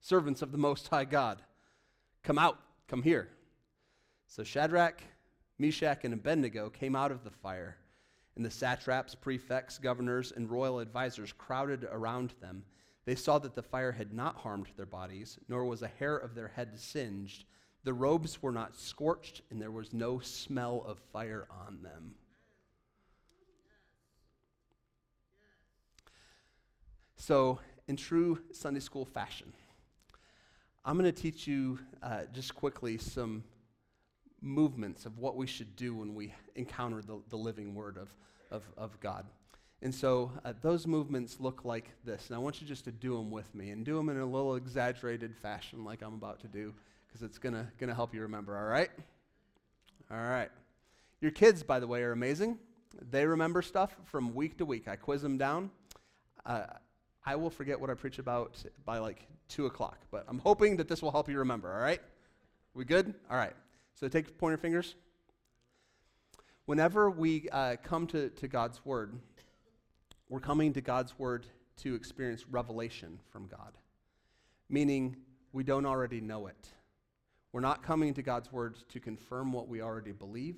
[0.00, 1.42] servants of the Most High God,
[2.22, 3.28] come out, come here.
[4.28, 5.02] So Shadrach,
[5.58, 7.78] Meshach, and Abednego came out of the fire,
[8.36, 12.62] and the satraps, prefects, governors, and royal advisers crowded around them.
[13.06, 16.36] They saw that the fire had not harmed their bodies, nor was a hair of
[16.36, 17.42] their head singed.
[17.82, 22.14] The robes were not scorched, and there was no smell of fire on them.
[27.16, 29.52] So, in true Sunday school fashion,
[30.84, 33.42] I'm going to teach you uh, just quickly some
[34.40, 38.08] movements of what we should do when we encounter the, the living word of,
[38.50, 39.24] of, of God.
[39.82, 42.28] And so uh, those movements look like this.
[42.28, 44.26] And I want you just to do them with me and do them in a
[44.26, 46.74] little exaggerated fashion, like I'm about to do,
[47.06, 48.90] because it's going to help you remember, all right?
[50.10, 50.50] All right.
[51.20, 52.58] Your kids, by the way, are amazing.
[53.10, 54.86] They remember stuff from week to week.
[54.86, 55.70] I quiz them down.
[56.44, 56.66] Uh,
[57.28, 60.86] I will forget what I preach about by like 2 o'clock, but I'm hoping that
[60.86, 62.00] this will help you remember, all right?
[62.72, 63.12] We good?
[63.28, 63.54] All right.
[63.94, 64.94] So take pointer fingers.
[66.66, 69.18] Whenever we uh, come to, to God's Word,
[70.28, 71.46] we're coming to God's Word
[71.78, 73.76] to experience revelation from God,
[74.68, 75.16] meaning
[75.52, 76.68] we don't already know it.
[77.52, 80.56] We're not coming to God's Word to confirm what we already believe.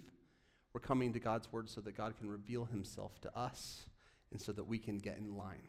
[0.75, 3.87] We're coming to God's Word so that God can reveal Himself to us
[4.33, 5.69] and so that we can get in line.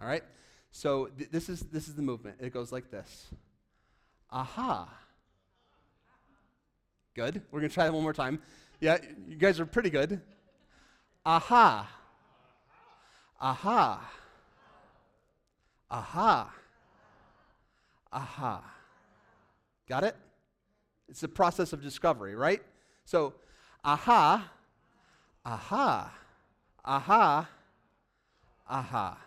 [0.00, 0.22] All right?
[0.70, 2.36] So th- this, is, this is the movement.
[2.40, 3.30] It goes like this
[4.30, 4.88] Aha.
[7.14, 7.40] Good.
[7.50, 8.40] We're going to try that one more time.
[8.80, 10.20] Yeah, you guys are pretty good.
[11.24, 11.88] Aha.
[13.40, 14.10] Aha.
[15.90, 16.54] Aha.
[18.12, 18.64] Aha.
[19.88, 20.16] Got it?
[21.08, 22.60] It's a process of discovery, right?
[23.04, 23.34] So,
[23.84, 24.50] aha,
[25.44, 26.12] aha,
[26.84, 27.48] aha,
[28.68, 29.18] aha.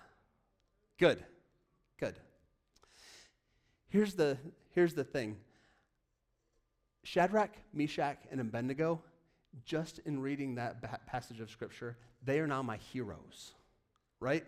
[0.99, 1.23] Good.
[1.97, 2.15] Good.
[3.87, 4.37] Here's the,
[4.71, 5.37] here's the thing
[7.03, 9.01] Shadrach, Meshach, and Abednego,
[9.65, 13.53] just in reading that ba- passage of Scripture, they are now my heroes,
[14.19, 14.45] right?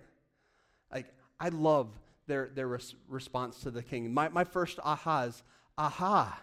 [0.94, 1.08] Like,
[1.40, 1.88] I love
[2.28, 4.14] their, their res- response to the king.
[4.14, 5.42] My, my first aha is,
[5.78, 6.40] aha.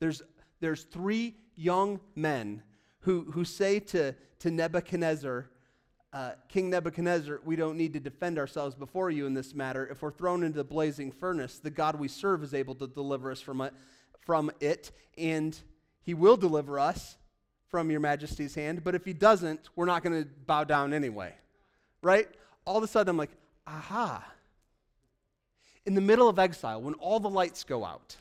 [0.00, 0.20] There's,
[0.60, 2.62] there's three young men
[3.00, 5.48] who, who say to, to Nebuchadnezzar,
[6.12, 9.86] uh, King Nebuchadnezzar, we don't need to defend ourselves before you in this matter.
[9.86, 13.30] If we're thrown into the blazing furnace, the God we serve is able to deliver
[13.30, 13.72] us from it,
[14.18, 15.56] from it, and
[16.02, 17.16] he will deliver us
[17.68, 18.82] from your majesty's hand.
[18.82, 21.34] But if he doesn't, we're not going to bow down anyway.
[22.02, 22.28] Right?
[22.64, 23.30] All of a sudden, I'm like,
[23.66, 24.26] aha.
[25.86, 28.16] In the middle of exile, when all the lights go out,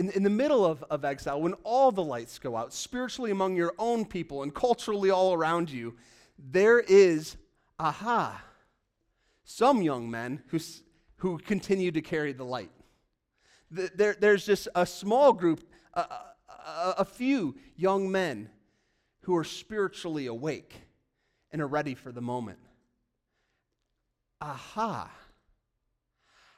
[0.00, 3.54] in, in the middle of, of exile, when all the lights go out, spiritually among
[3.54, 5.94] your own people and culturally all around you,
[6.38, 7.36] there is,
[7.78, 8.42] aha,
[9.44, 10.58] some young men who,
[11.16, 12.70] who continue to carry the light.
[13.70, 18.48] There, there's just a small group, a, a, a few young men
[19.24, 20.74] who are spiritually awake
[21.52, 22.58] and are ready for the moment.
[24.40, 25.10] Aha.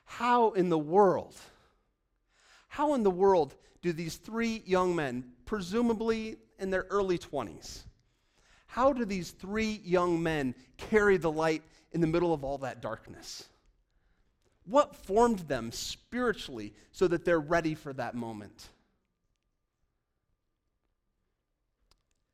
[0.05, 1.35] How in the world?
[2.73, 7.83] How in the world do these three young men, presumably in their early 20s,
[8.65, 12.81] how do these three young men carry the light in the middle of all that
[12.81, 13.47] darkness?
[14.65, 18.71] What formed them spiritually so that they're ready for that moment?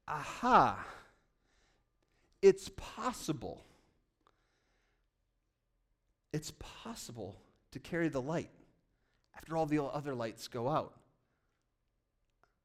[0.06, 0.86] Aha!
[2.42, 3.64] It's possible.
[6.32, 7.34] It's possible
[7.72, 8.50] to carry the light
[9.38, 10.94] after all the other lights go out.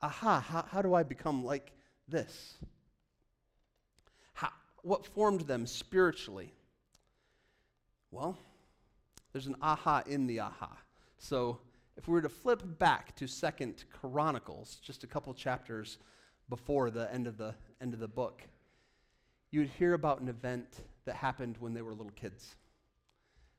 [0.02, 1.72] Aha, how, how do I become like
[2.08, 2.56] this?
[4.34, 4.50] How,
[4.82, 6.52] what formed them spiritually?
[8.12, 8.38] Well,
[9.32, 10.78] there's an aha in the aha.
[11.20, 11.60] So
[11.96, 16.00] if we were to flip back to Second Chronicles, just a couple chapters
[16.50, 18.42] before the end of the end of the book,
[19.52, 22.56] you would hear about an event that happened when they were little kids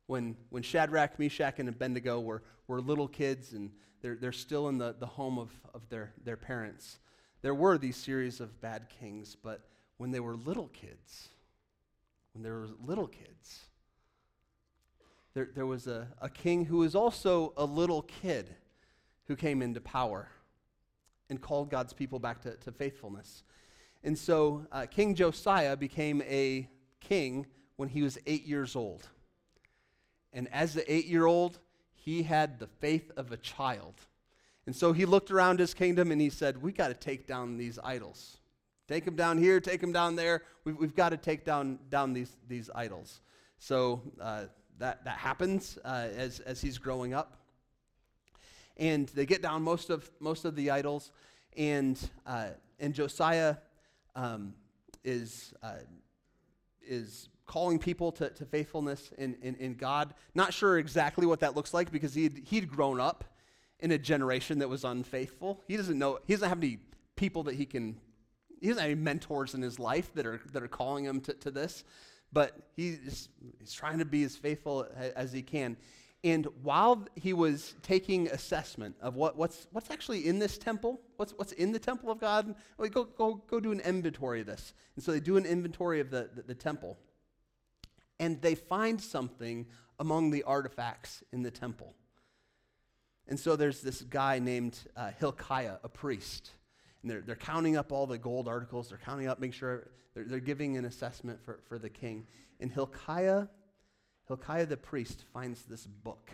[0.06, 3.70] when, when Shadrach, Meshach, and Abednego were, were little kids and
[4.02, 6.98] they're, they're still in the, the home of, of their, their parents.
[7.42, 11.28] There were these series of bad kings, but when they were little kids,
[12.32, 13.60] when they were little kids,
[15.34, 18.54] there, there was a, a king who was also a little kid
[19.26, 20.28] who came into power
[21.30, 23.42] and called God's people back to, to faithfulness.
[24.02, 26.68] And so uh, King Josiah became a
[27.00, 29.08] king when he was eight years old.
[30.34, 31.60] And as the eight year old,
[31.94, 33.94] he had the faith of a child.
[34.66, 37.56] And so he looked around his kingdom and he said, We got to take down
[37.56, 38.38] these idols.
[38.86, 40.42] Take them down here, take them down there.
[40.64, 43.20] We've, we've got to take down, down these, these idols.
[43.58, 44.44] So uh,
[44.78, 47.38] that, that happens uh, as, as he's growing up.
[48.76, 51.12] And they get down most of, most of the idols.
[51.56, 53.56] And, uh, and Josiah
[54.16, 54.52] um,
[55.02, 55.76] is, uh,
[56.82, 60.14] is calling people to, to faithfulness in, in, in, God.
[60.34, 63.24] Not sure exactly what that looks like because he'd, he'd grown up
[63.80, 65.62] in a generation that was unfaithful.
[65.68, 66.78] He doesn't know, he doesn't have any
[67.16, 67.98] people that he can,
[68.60, 71.34] he doesn't have any mentors in his life that are, that are calling him to,
[71.34, 71.84] to this,
[72.32, 73.28] but he's,
[73.58, 75.76] he's trying to be as faithful as he can.
[76.24, 81.32] And while he was taking assessment of what, what's, what's actually in this temple, what's,
[81.32, 84.72] what's in the temple of God, well, go, go, go do an inventory of this.
[84.96, 86.96] And so they do an inventory of the, the, the temple
[88.18, 89.66] and they find something
[89.98, 91.94] among the artifacts in the temple.
[93.26, 96.50] And so there's this guy named uh, Hilkiah, a priest.
[97.02, 98.88] And they're, they're counting up all the gold articles.
[98.88, 102.26] They're counting up, make sure they're, they're giving an assessment for, for the king.
[102.60, 103.46] And Hilkiah,
[104.28, 106.30] Hilkiah the priest finds this book.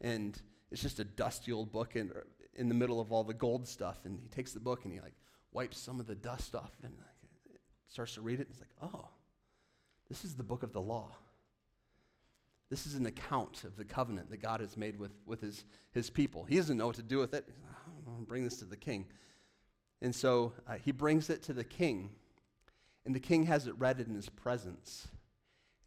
[0.00, 2.12] And it's just a dusty old book in,
[2.54, 3.98] in the middle of all the gold stuff.
[4.04, 5.14] And he takes the book and he like
[5.52, 8.48] wipes some of the dust off and like, starts to read it.
[8.48, 9.08] And he's like, oh,
[10.08, 11.10] this is the book of the law.
[12.68, 16.10] This is an account of the covenant that God has made with, with his, his
[16.10, 16.44] people.
[16.44, 17.48] He doesn't know what to do with it.
[18.26, 19.06] Bring this to the king.
[20.02, 22.10] And so uh, he brings it to the king,
[23.04, 25.08] and the king has it read in his presence.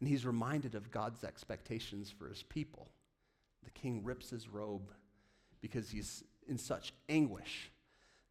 [0.00, 2.88] And he's reminded of God's expectations for his people.
[3.62, 4.90] The king rips his robe
[5.60, 7.70] because he's in such anguish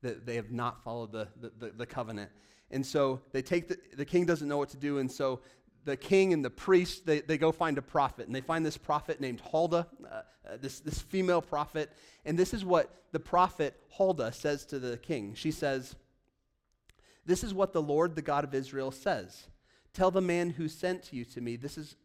[0.01, 2.31] that they have not followed the, the, the, the covenant.
[2.71, 5.41] And so they take the, the king doesn't know what to do, and so
[5.85, 8.77] the king and the priest, they, they go find a prophet, and they find this
[8.77, 11.91] prophet named Huldah, uh, uh, this, this female prophet.
[12.25, 15.33] And this is what the prophet Huldah says to the king.
[15.35, 15.95] She says,
[17.25, 19.47] This is what the Lord, the God of Israel, says.
[19.93, 21.95] Tell the man who sent you to me, this is,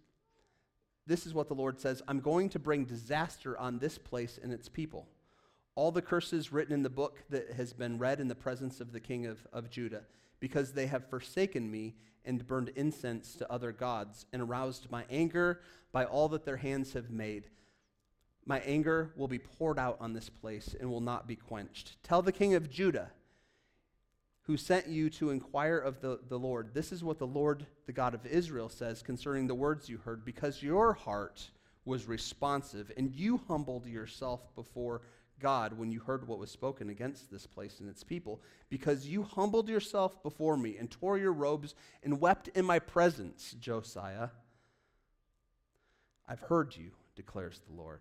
[1.07, 4.53] this is what the Lord says I'm going to bring disaster on this place and
[4.53, 5.09] its people.
[5.77, 8.93] All the curses written in the book that has been read in the presence of
[8.93, 10.03] the king of, of Judah,
[10.45, 11.95] because they have forsaken me
[12.27, 16.93] and burned incense to other gods, and aroused my anger by all that their hands
[16.93, 17.49] have made.
[18.45, 21.97] My anger will be poured out on this place and will not be quenched.
[22.03, 23.11] Tell the king of Judah,
[24.43, 26.75] who sent you to inquire of the, the Lord.
[26.75, 30.27] This is what the Lord, the God of Israel, says concerning the words you heard,
[30.27, 31.49] because your heart
[31.87, 35.01] was responsive, and you humbled yourself before
[35.41, 39.23] God when you heard what was spoken against this place and its people, because you
[39.23, 44.31] humbled yourself before me and tore your robes and wept in my presence, Josiah.
[46.29, 48.01] I've heard you, declares the Lord.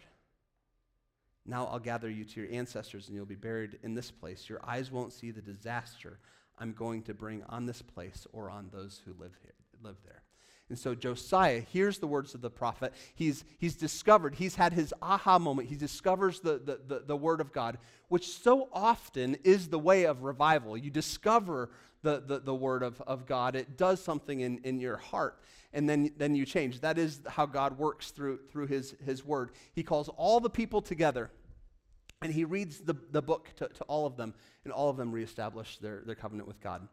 [1.45, 4.47] Now I'll gather you to your ancestors, and you'll be buried in this place.
[4.47, 6.19] Your eyes won't see the disaster
[6.57, 10.22] I'm going to bring on this place or on those who live, here, live there.
[10.69, 12.93] And so Josiah hears the words of the prophet.
[13.15, 15.67] He's, he's discovered, he's had his aha moment.
[15.67, 20.05] He discovers the, the, the, the, word of God, which so often is the way
[20.05, 20.77] of revival.
[20.77, 21.69] You discover
[22.01, 25.41] the, the, the word of, of God, it does something in, in your heart,
[25.73, 26.79] and then, then you change.
[26.81, 29.51] That is how God works through, through his, his word.
[29.73, 31.29] He calls all the people together.
[32.21, 35.11] And he reads the, the book to, to all of them, and all of them
[35.11, 36.87] reestablish their, their covenant with God.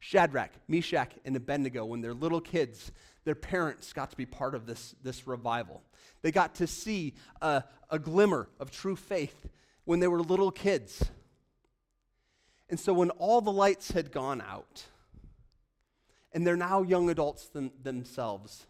[0.00, 2.90] Shadrach, Meshach, and Abednego, when they're little kids,
[3.24, 5.82] their parents got to be part of this, this revival.
[6.22, 9.46] They got to see a, a glimmer of true faith
[9.84, 11.10] when they were little kids.
[12.70, 14.84] And so when all the lights had gone out,
[16.32, 18.66] and they're now young adults them, themselves,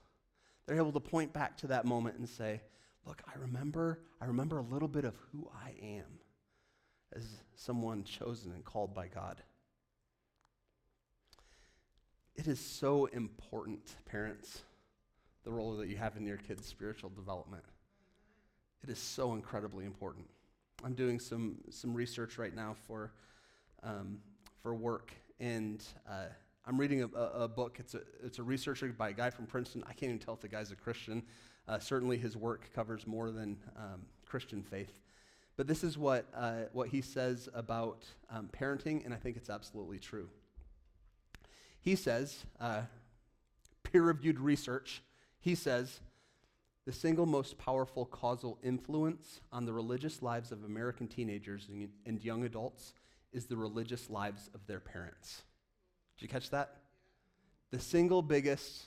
[0.66, 2.62] they're able to point back to that moment and say,
[3.06, 6.20] Look, I remember, I remember a little bit of who I am
[7.14, 9.42] as someone chosen and called by God.
[12.40, 14.62] It is so important, parents,
[15.44, 17.62] the role that you have in your kids' spiritual development.
[18.82, 20.24] It is so incredibly important.
[20.82, 23.12] I'm doing some, some research right now for,
[23.82, 24.20] um,
[24.62, 26.28] for work, and uh,
[26.64, 27.76] I'm reading a, a, a, book.
[27.78, 29.84] It's a, it's a researcher by a guy from Princeton.
[29.86, 31.22] I can't even tell if the guy's a Christian.
[31.68, 34.98] Uh, certainly, his work covers more than um, Christian faith.
[35.58, 39.50] But this is what, uh, what he says about um, parenting, and I think it's
[39.50, 40.30] absolutely true.
[41.80, 42.82] He says, uh,
[43.82, 45.02] peer reviewed research,
[45.38, 46.00] he says,
[46.86, 51.68] the single most powerful causal influence on the religious lives of American teenagers
[52.06, 52.94] and young adults
[53.32, 55.42] is the religious lives of their parents.
[56.16, 56.76] Did you catch that?
[57.70, 58.86] The single biggest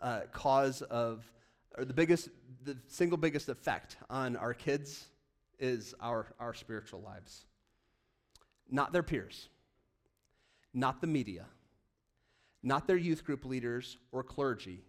[0.00, 1.24] uh, cause of,
[1.78, 2.28] or the biggest,
[2.62, 5.06] the single biggest effect on our kids
[5.58, 7.46] is our, our spiritual lives.
[8.70, 9.48] Not their peers,
[10.74, 11.46] not the media,
[12.64, 14.80] not their youth group leaders or clergy,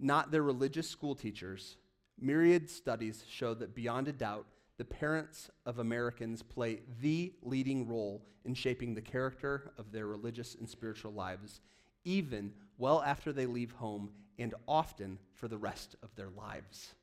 [0.00, 1.76] not their religious school teachers.
[2.18, 4.46] Myriad studies show that beyond a doubt,
[4.78, 10.54] the parents of Americans play the leading role in shaping the character of their religious
[10.54, 11.60] and spiritual lives,
[12.04, 16.94] even well after they leave home and often for the rest of their lives.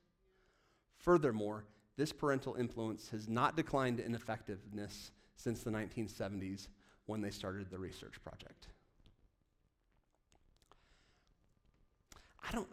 [0.98, 6.70] Furthermore, this parental influence has not declined in effectiveness since the 1970s
[7.06, 8.68] when they started the research project.
[12.48, 12.68] I don't,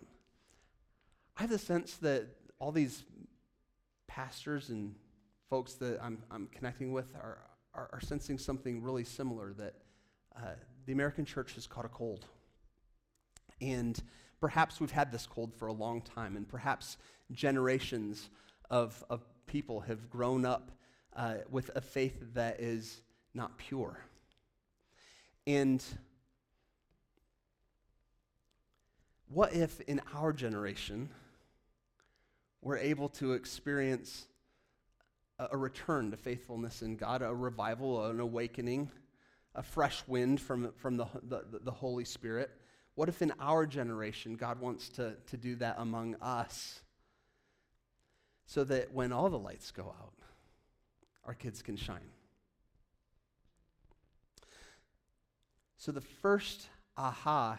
[1.37, 2.27] I have the sense that
[2.59, 3.05] all these
[4.07, 4.95] pastors and
[5.49, 7.39] folks that I'm, I'm connecting with are,
[7.75, 9.75] are, are sensing something really similar that
[10.37, 10.55] uh,
[10.87, 12.27] the American church has caught a cold.
[13.61, 14.01] And
[14.41, 16.99] perhaps we've had this cold for a long time, and perhaps
[17.31, 18.29] generations
[18.71, 20.73] of, of people have grown up
[21.17, 23.01] uh, with a faith that is
[23.35, 24.01] not pure.
[25.47, 25.83] And
[29.33, 31.09] What if in our generation
[32.61, 34.27] we're able to experience
[35.39, 38.91] a, a return to faithfulness in God, a revival, an awakening,
[39.55, 42.51] a fresh wind from, from the, the, the Holy Spirit?
[42.95, 46.81] What if in our generation God wants to, to do that among us
[48.45, 50.13] so that when all the lights go out,
[51.25, 52.11] our kids can shine?
[55.79, 56.69] So the first
[56.99, 57.59] aha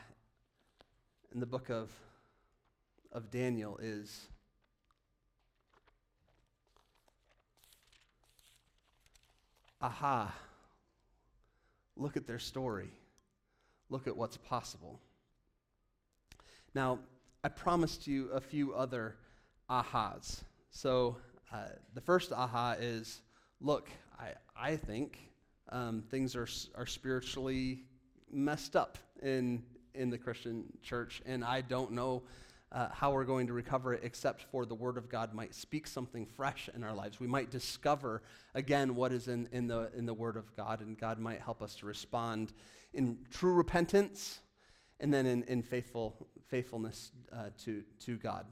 [1.33, 1.89] in the book of,
[3.11, 4.27] of Daniel is
[9.81, 10.33] aha,
[11.97, 12.89] look at their story.
[13.89, 14.99] Look at what's possible.
[16.75, 16.99] Now,
[17.43, 19.15] I promised you a few other
[19.69, 20.41] ahas.
[20.71, 21.17] So,
[21.51, 23.21] uh, the first aha is
[23.59, 23.89] look,
[24.19, 25.17] I, I think
[25.69, 27.85] um, things are, are spiritually
[28.31, 29.63] messed up in,
[29.95, 32.23] in the Christian church, and I don't know
[32.71, 35.85] uh, how we're going to recover it except for the Word of God might speak
[35.85, 37.19] something fresh in our lives.
[37.19, 38.23] We might discover
[38.55, 41.61] again what is in, in, the, in the Word of God, and God might help
[41.61, 42.51] us to respond
[42.93, 44.39] in true repentance
[44.99, 48.45] and then in, in faithful, faithfulness uh, to, to God.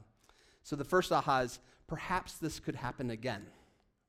[0.62, 3.46] So the first aha is perhaps this could happen again.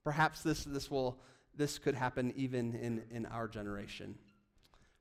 [0.04, 1.18] Perhaps this, this, will,
[1.56, 4.16] this could happen even in, in our generation.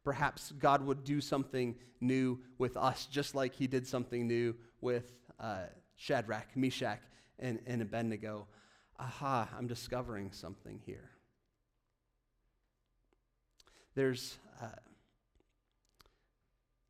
[0.05, 5.13] Perhaps God would do something new with us, just like he did something new with
[5.39, 5.65] uh,
[5.97, 7.01] Shadrach, Meshach,
[7.39, 8.47] and, and Abednego.
[8.99, 11.11] Aha, I'm discovering something here.
[13.95, 14.67] There's, uh,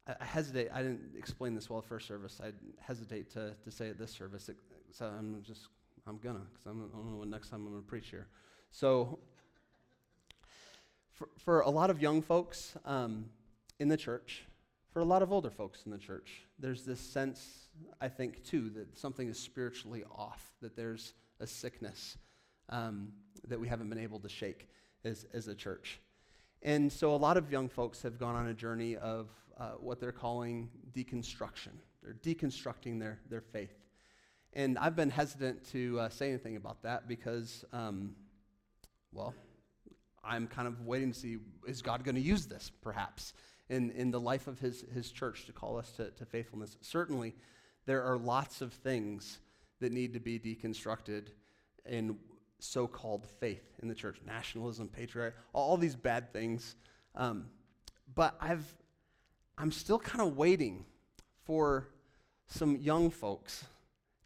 [0.06, 2.40] I, hesitate, I didn't explain this well at first service.
[2.42, 4.48] I hesitate to, to say it this service,
[4.90, 5.68] so I'm just,
[6.06, 8.28] I'm gonna, because I don't know what next time I'm gonna preach here.
[8.70, 9.18] So,
[11.22, 13.26] for, for a lot of young folks um,
[13.78, 14.44] in the church,
[14.92, 17.68] for a lot of older folks in the church, there's this sense,
[18.00, 22.18] I think, too, that something is spiritually off, that there's a sickness
[22.70, 23.12] um,
[23.46, 24.68] that we haven't been able to shake
[25.04, 26.00] as, as a church.
[26.62, 30.00] And so a lot of young folks have gone on a journey of uh, what
[30.00, 31.70] they're calling deconstruction.
[32.02, 33.74] They're deconstructing their, their faith.
[34.54, 38.16] And I've been hesitant to uh, say anything about that because, um,
[39.12, 39.34] well,
[40.24, 43.34] I'm kind of waiting to see is God going to use this, perhaps,
[43.68, 46.76] in, in the life of his, his church to call us to, to faithfulness?
[46.80, 47.34] Certainly,
[47.86, 49.38] there are lots of things
[49.80, 51.28] that need to be deconstructed
[51.86, 52.16] in
[52.60, 56.76] so called faith in the church nationalism, patriarchy, all these bad things.
[57.14, 57.46] Um,
[58.14, 58.64] but I've,
[59.58, 60.84] I'm still kind of waiting
[61.44, 61.88] for
[62.46, 63.64] some young folks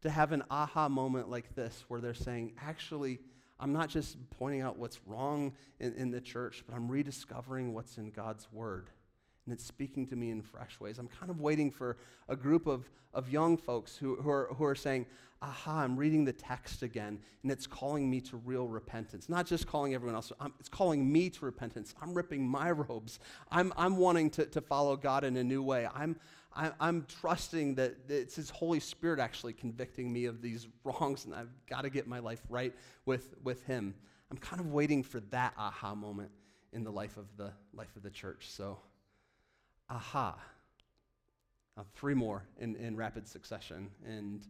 [0.02, 3.20] to have an aha moment like this where they're saying, actually,
[3.58, 7.98] I'm not just pointing out what's wrong in, in the church, but I'm rediscovering what's
[7.98, 8.90] in God's word.
[9.46, 10.98] And it's speaking to me in fresh ways.
[10.98, 11.96] I'm kind of waiting for
[12.28, 15.06] a group of, of young folks who, who, are, who are saying,
[15.40, 19.28] aha, I'm reading the text again, and it's calling me to real repentance.
[19.28, 21.94] Not just calling everyone else, I'm, it's calling me to repentance.
[22.02, 23.18] I'm ripping my robes.
[23.50, 25.88] I'm, I'm wanting to, to follow God in a new way.
[25.94, 26.16] I'm,
[26.56, 31.34] I, I'm trusting that it's His Holy Spirit actually convicting me of these wrongs, and
[31.34, 33.94] I've got to get my life right with, with Him.
[34.30, 36.30] I'm kind of waiting for that aha moment
[36.72, 38.46] in the life of the life of the church.
[38.48, 38.78] So
[39.88, 40.38] aha.
[41.94, 43.90] Three more in, in rapid succession.
[44.06, 44.46] And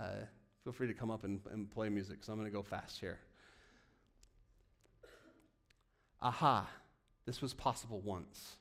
[0.00, 0.24] uh,
[0.62, 3.00] feel free to come up and, and play music because I'm going to go fast
[3.00, 3.18] here.
[6.22, 6.68] Aha.
[7.26, 8.56] This was possible once.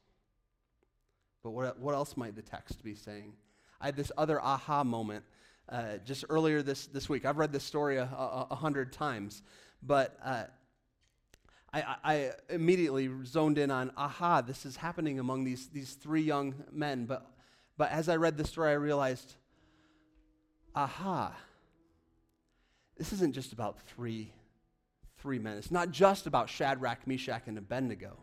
[1.44, 3.34] But what, what else might the text be saying?
[3.80, 5.24] I had this other aha moment
[5.70, 7.26] uh, just earlier this, this week.
[7.26, 9.42] I've read this story a, a, a hundred times,
[9.82, 10.44] but uh,
[11.72, 16.56] I, I, immediately zoned in on, aha, this is happening among these, these three young
[16.72, 17.06] men.
[17.06, 17.26] But,
[17.78, 19.36] but as I read the story, I realized,
[20.76, 21.36] aha,
[22.98, 24.34] this isn't just about three,
[25.20, 25.58] three men.
[25.58, 28.18] It's not just about Shadrach, Meshach, and Abednego.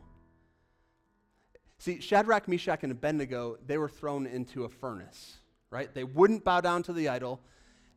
[1.79, 5.37] See, Shadrach, Meshach, and Abednego, they were thrown into a furnace,
[5.70, 5.93] right?
[5.93, 7.41] They wouldn't bow down to the idol,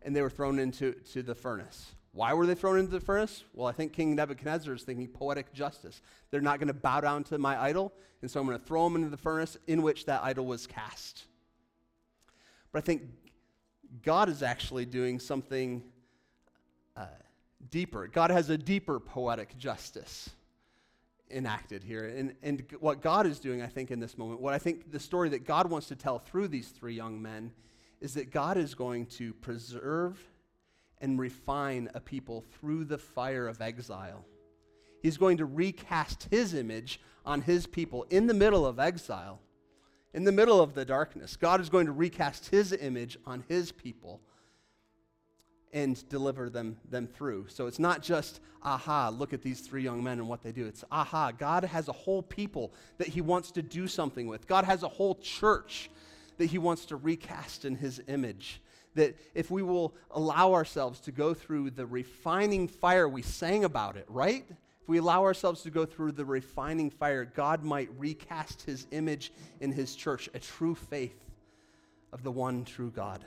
[0.02, 1.94] and they were thrown into to the furnace.
[2.12, 3.44] Why were they thrown into the furnace?
[3.54, 6.02] Well, I think King Nebuchadnezzar is thinking poetic justice.
[6.32, 8.84] They're not going to bow down to my idol, and so I'm going to throw
[8.84, 11.26] them into the furnace in which that idol was cast.
[12.72, 13.04] But I think
[14.04, 15.84] God is actually doing something
[16.98, 17.06] uh,
[17.70, 18.08] deeper.
[18.08, 20.30] God has a deeper poetic justice
[21.32, 22.06] enacted here.
[22.06, 25.00] And, and what God is doing, I think, in this moment, what I think the
[25.00, 27.52] story that God wants to tell through these three young men
[28.02, 30.20] is that God is going to preserve
[31.02, 34.26] and refine a people through the fire of exile.
[35.02, 39.40] He's going to recast his image on his people in the middle of exile,
[40.14, 41.38] in the middle of the darkness.
[41.38, 44.22] God is going to recast his image on his people
[45.74, 47.46] and deliver them, them through.
[47.48, 50.66] So it's not just, aha, look at these three young men and what they do.
[50.66, 54.48] It's, aha, God has a whole people that he wants to do something with.
[54.48, 55.90] God has a whole church
[56.38, 58.62] that he wants to recast in his image
[58.96, 63.96] that if we will allow ourselves to go through the refining fire, we sang about
[63.96, 64.46] it, right?
[64.50, 69.32] If we allow ourselves to go through the refining fire, God might recast his image
[69.62, 71.18] in his church, a true faith
[72.12, 73.24] of the one true God.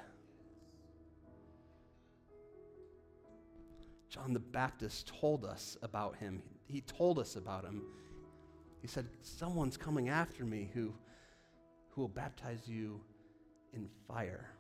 [4.13, 6.43] John the Baptist told us about him.
[6.67, 7.83] He told us about him.
[8.83, 10.93] He said, Someone's coming after me who,
[11.89, 13.01] who will baptize you
[13.73, 14.51] in fire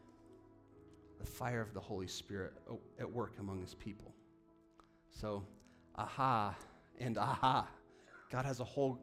[1.23, 2.53] the fire of the Holy Spirit
[2.99, 4.13] at work among his people.
[5.11, 5.45] So,
[5.95, 6.57] aha
[6.99, 7.69] and aha.
[8.31, 8.99] God has a whole,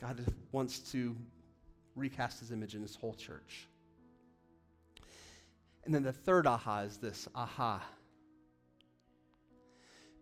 [0.00, 1.14] God wants to
[1.94, 3.68] recast his image in his whole church.
[5.84, 7.82] And then the third aha is this aha.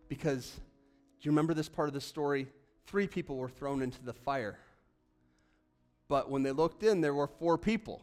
[0.07, 0.59] Because, do
[1.21, 2.47] you remember this part of the story?
[2.87, 4.57] Three people were thrown into the fire.
[6.07, 8.01] But when they looked in, there were four people.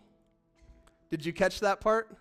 [1.10, 2.16] Did you catch that part?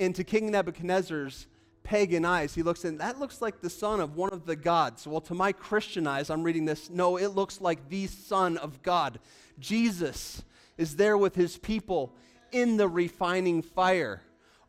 [0.00, 1.46] into King Nebuchadnezzar's
[1.82, 5.06] pagan eyes, he looks in, that looks like the son of one of the gods.
[5.06, 8.82] Well, to my Christian eyes, I'm reading this, no, it looks like the son of
[8.82, 9.20] God.
[9.58, 10.42] Jesus
[10.78, 12.14] is there with his people
[12.50, 14.22] in the refining fire,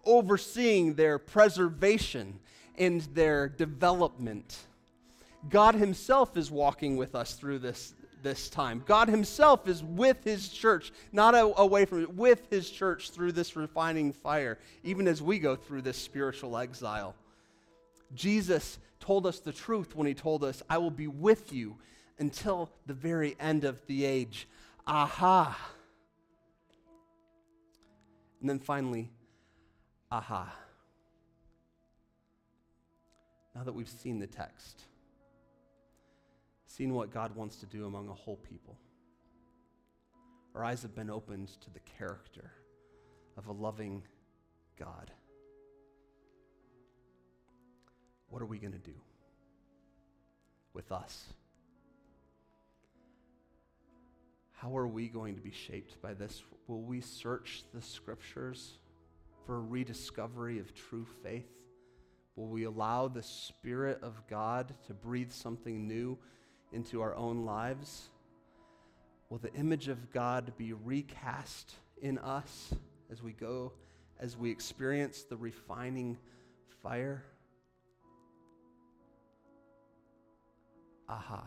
[0.05, 2.39] overseeing their preservation
[2.81, 4.57] and their development.
[5.49, 8.83] God himself is walking with us through this, this time.
[8.85, 13.33] God Himself is with His church, not a, away from it, with His church through
[13.33, 17.15] this refining fire, even as we go through this spiritual exile.
[18.13, 21.77] Jesus told us the truth when He told us, I will be with you
[22.19, 24.47] until the very end of the age.
[24.85, 25.57] Aha.
[28.39, 29.09] And then finally,
[30.11, 30.53] aha.
[33.55, 34.83] Now that we've seen the text,
[36.65, 38.77] seen what God wants to do among a whole people.
[40.55, 42.51] Our eyes have been opened to the character
[43.37, 44.03] of a loving
[44.77, 45.11] God.
[48.29, 48.95] What are we going to do
[50.73, 51.33] with us?
[54.53, 56.43] How are we going to be shaped by this?
[56.67, 58.77] Will we search the scriptures
[59.45, 61.49] for a rediscovery of true faith?
[62.35, 66.17] Will we allow the Spirit of God to breathe something new
[66.71, 68.09] into our own lives?
[69.29, 72.73] Will the image of God be recast in us
[73.11, 73.73] as we go,
[74.19, 76.17] as we experience the refining
[76.81, 77.23] fire?
[81.07, 81.45] Aha.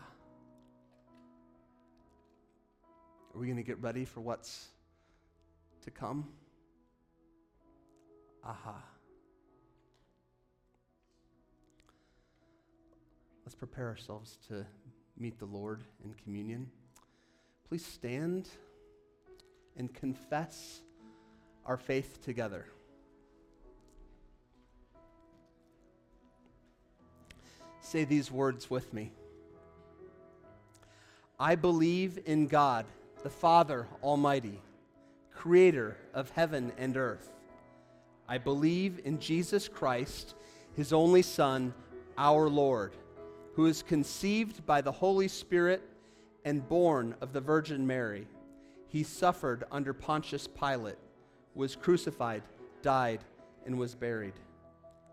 [3.33, 4.67] Are we going to get ready for what's
[5.83, 6.29] to come?
[8.43, 8.94] Aha.
[13.45, 14.65] Let's prepare ourselves to
[15.17, 16.67] meet the Lord in communion,
[17.69, 18.49] please stand
[19.77, 20.81] and confess
[21.63, 22.65] our faith together.
[27.81, 29.11] Say these words with me.
[31.39, 32.87] I believe in God,
[33.21, 34.59] the Father Almighty,
[35.31, 37.31] creator of heaven and earth.
[38.27, 40.33] I believe in Jesus Christ,
[40.75, 41.75] his only Son,
[42.17, 42.95] our Lord
[43.55, 45.81] who is conceived by the Holy Spirit
[46.43, 48.27] and born of the Virgin Mary.
[48.87, 50.97] He suffered under Pontius Pilate,
[51.55, 52.43] was crucified,
[52.81, 53.21] died,
[53.65, 54.33] and was buried.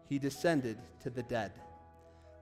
[0.09, 1.53] He descended to the dead.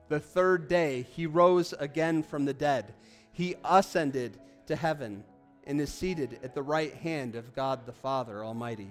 [0.09, 2.93] The third day he rose again from the dead.
[3.31, 5.23] He ascended to heaven
[5.65, 8.89] and is seated at the right hand of God the Father Almighty.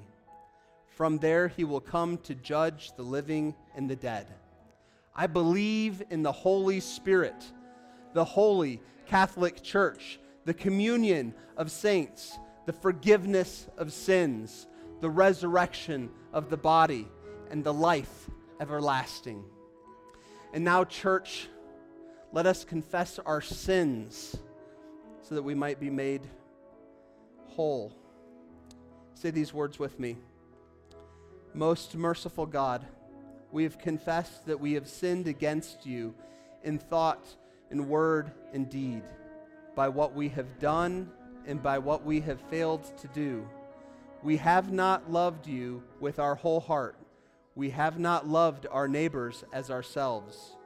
[0.86, 4.28] From there he will come to judge the living and the dead.
[5.20, 7.44] I believe in the Holy Spirit,
[8.14, 14.66] the holy Catholic Church, the communion of saints, the forgiveness of sins,
[15.02, 17.06] the resurrection of the body,
[17.50, 18.30] and the life
[18.62, 19.44] everlasting.
[20.54, 21.48] And now, church,
[22.32, 24.38] let us confess our sins
[25.20, 26.22] so that we might be made
[27.48, 27.92] whole.
[29.12, 30.16] Say these words with me.
[31.52, 32.86] Most merciful God,
[33.52, 36.14] we have confessed that we have sinned against you
[36.62, 37.26] in thought,
[37.70, 39.02] in word, and deed,
[39.74, 41.10] by what we have done
[41.46, 43.48] and by what we have failed to do.
[44.22, 46.96] We have not loved you with our whole heart.
[47.54, 50.56] We have not loved our neighbors as ourselves.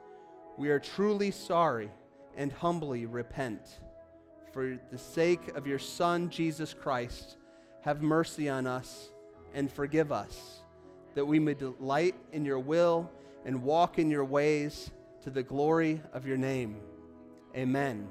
[0.57, 1.89] We are truly sorry
[2.35, 3.79] and humbly repent.
[4.51, 7.37] For the sake of your Son, Jesus Christ,
[7.81, 9.09] have mercy on us
[9.53, 10.64] and forgive us
[11.15, 13.09] that we may delight in your will
[13.45, 14.91] and walk in your ways
[15.23, 16.77] to the glory of your name.
[17.55, 18.07] Amen.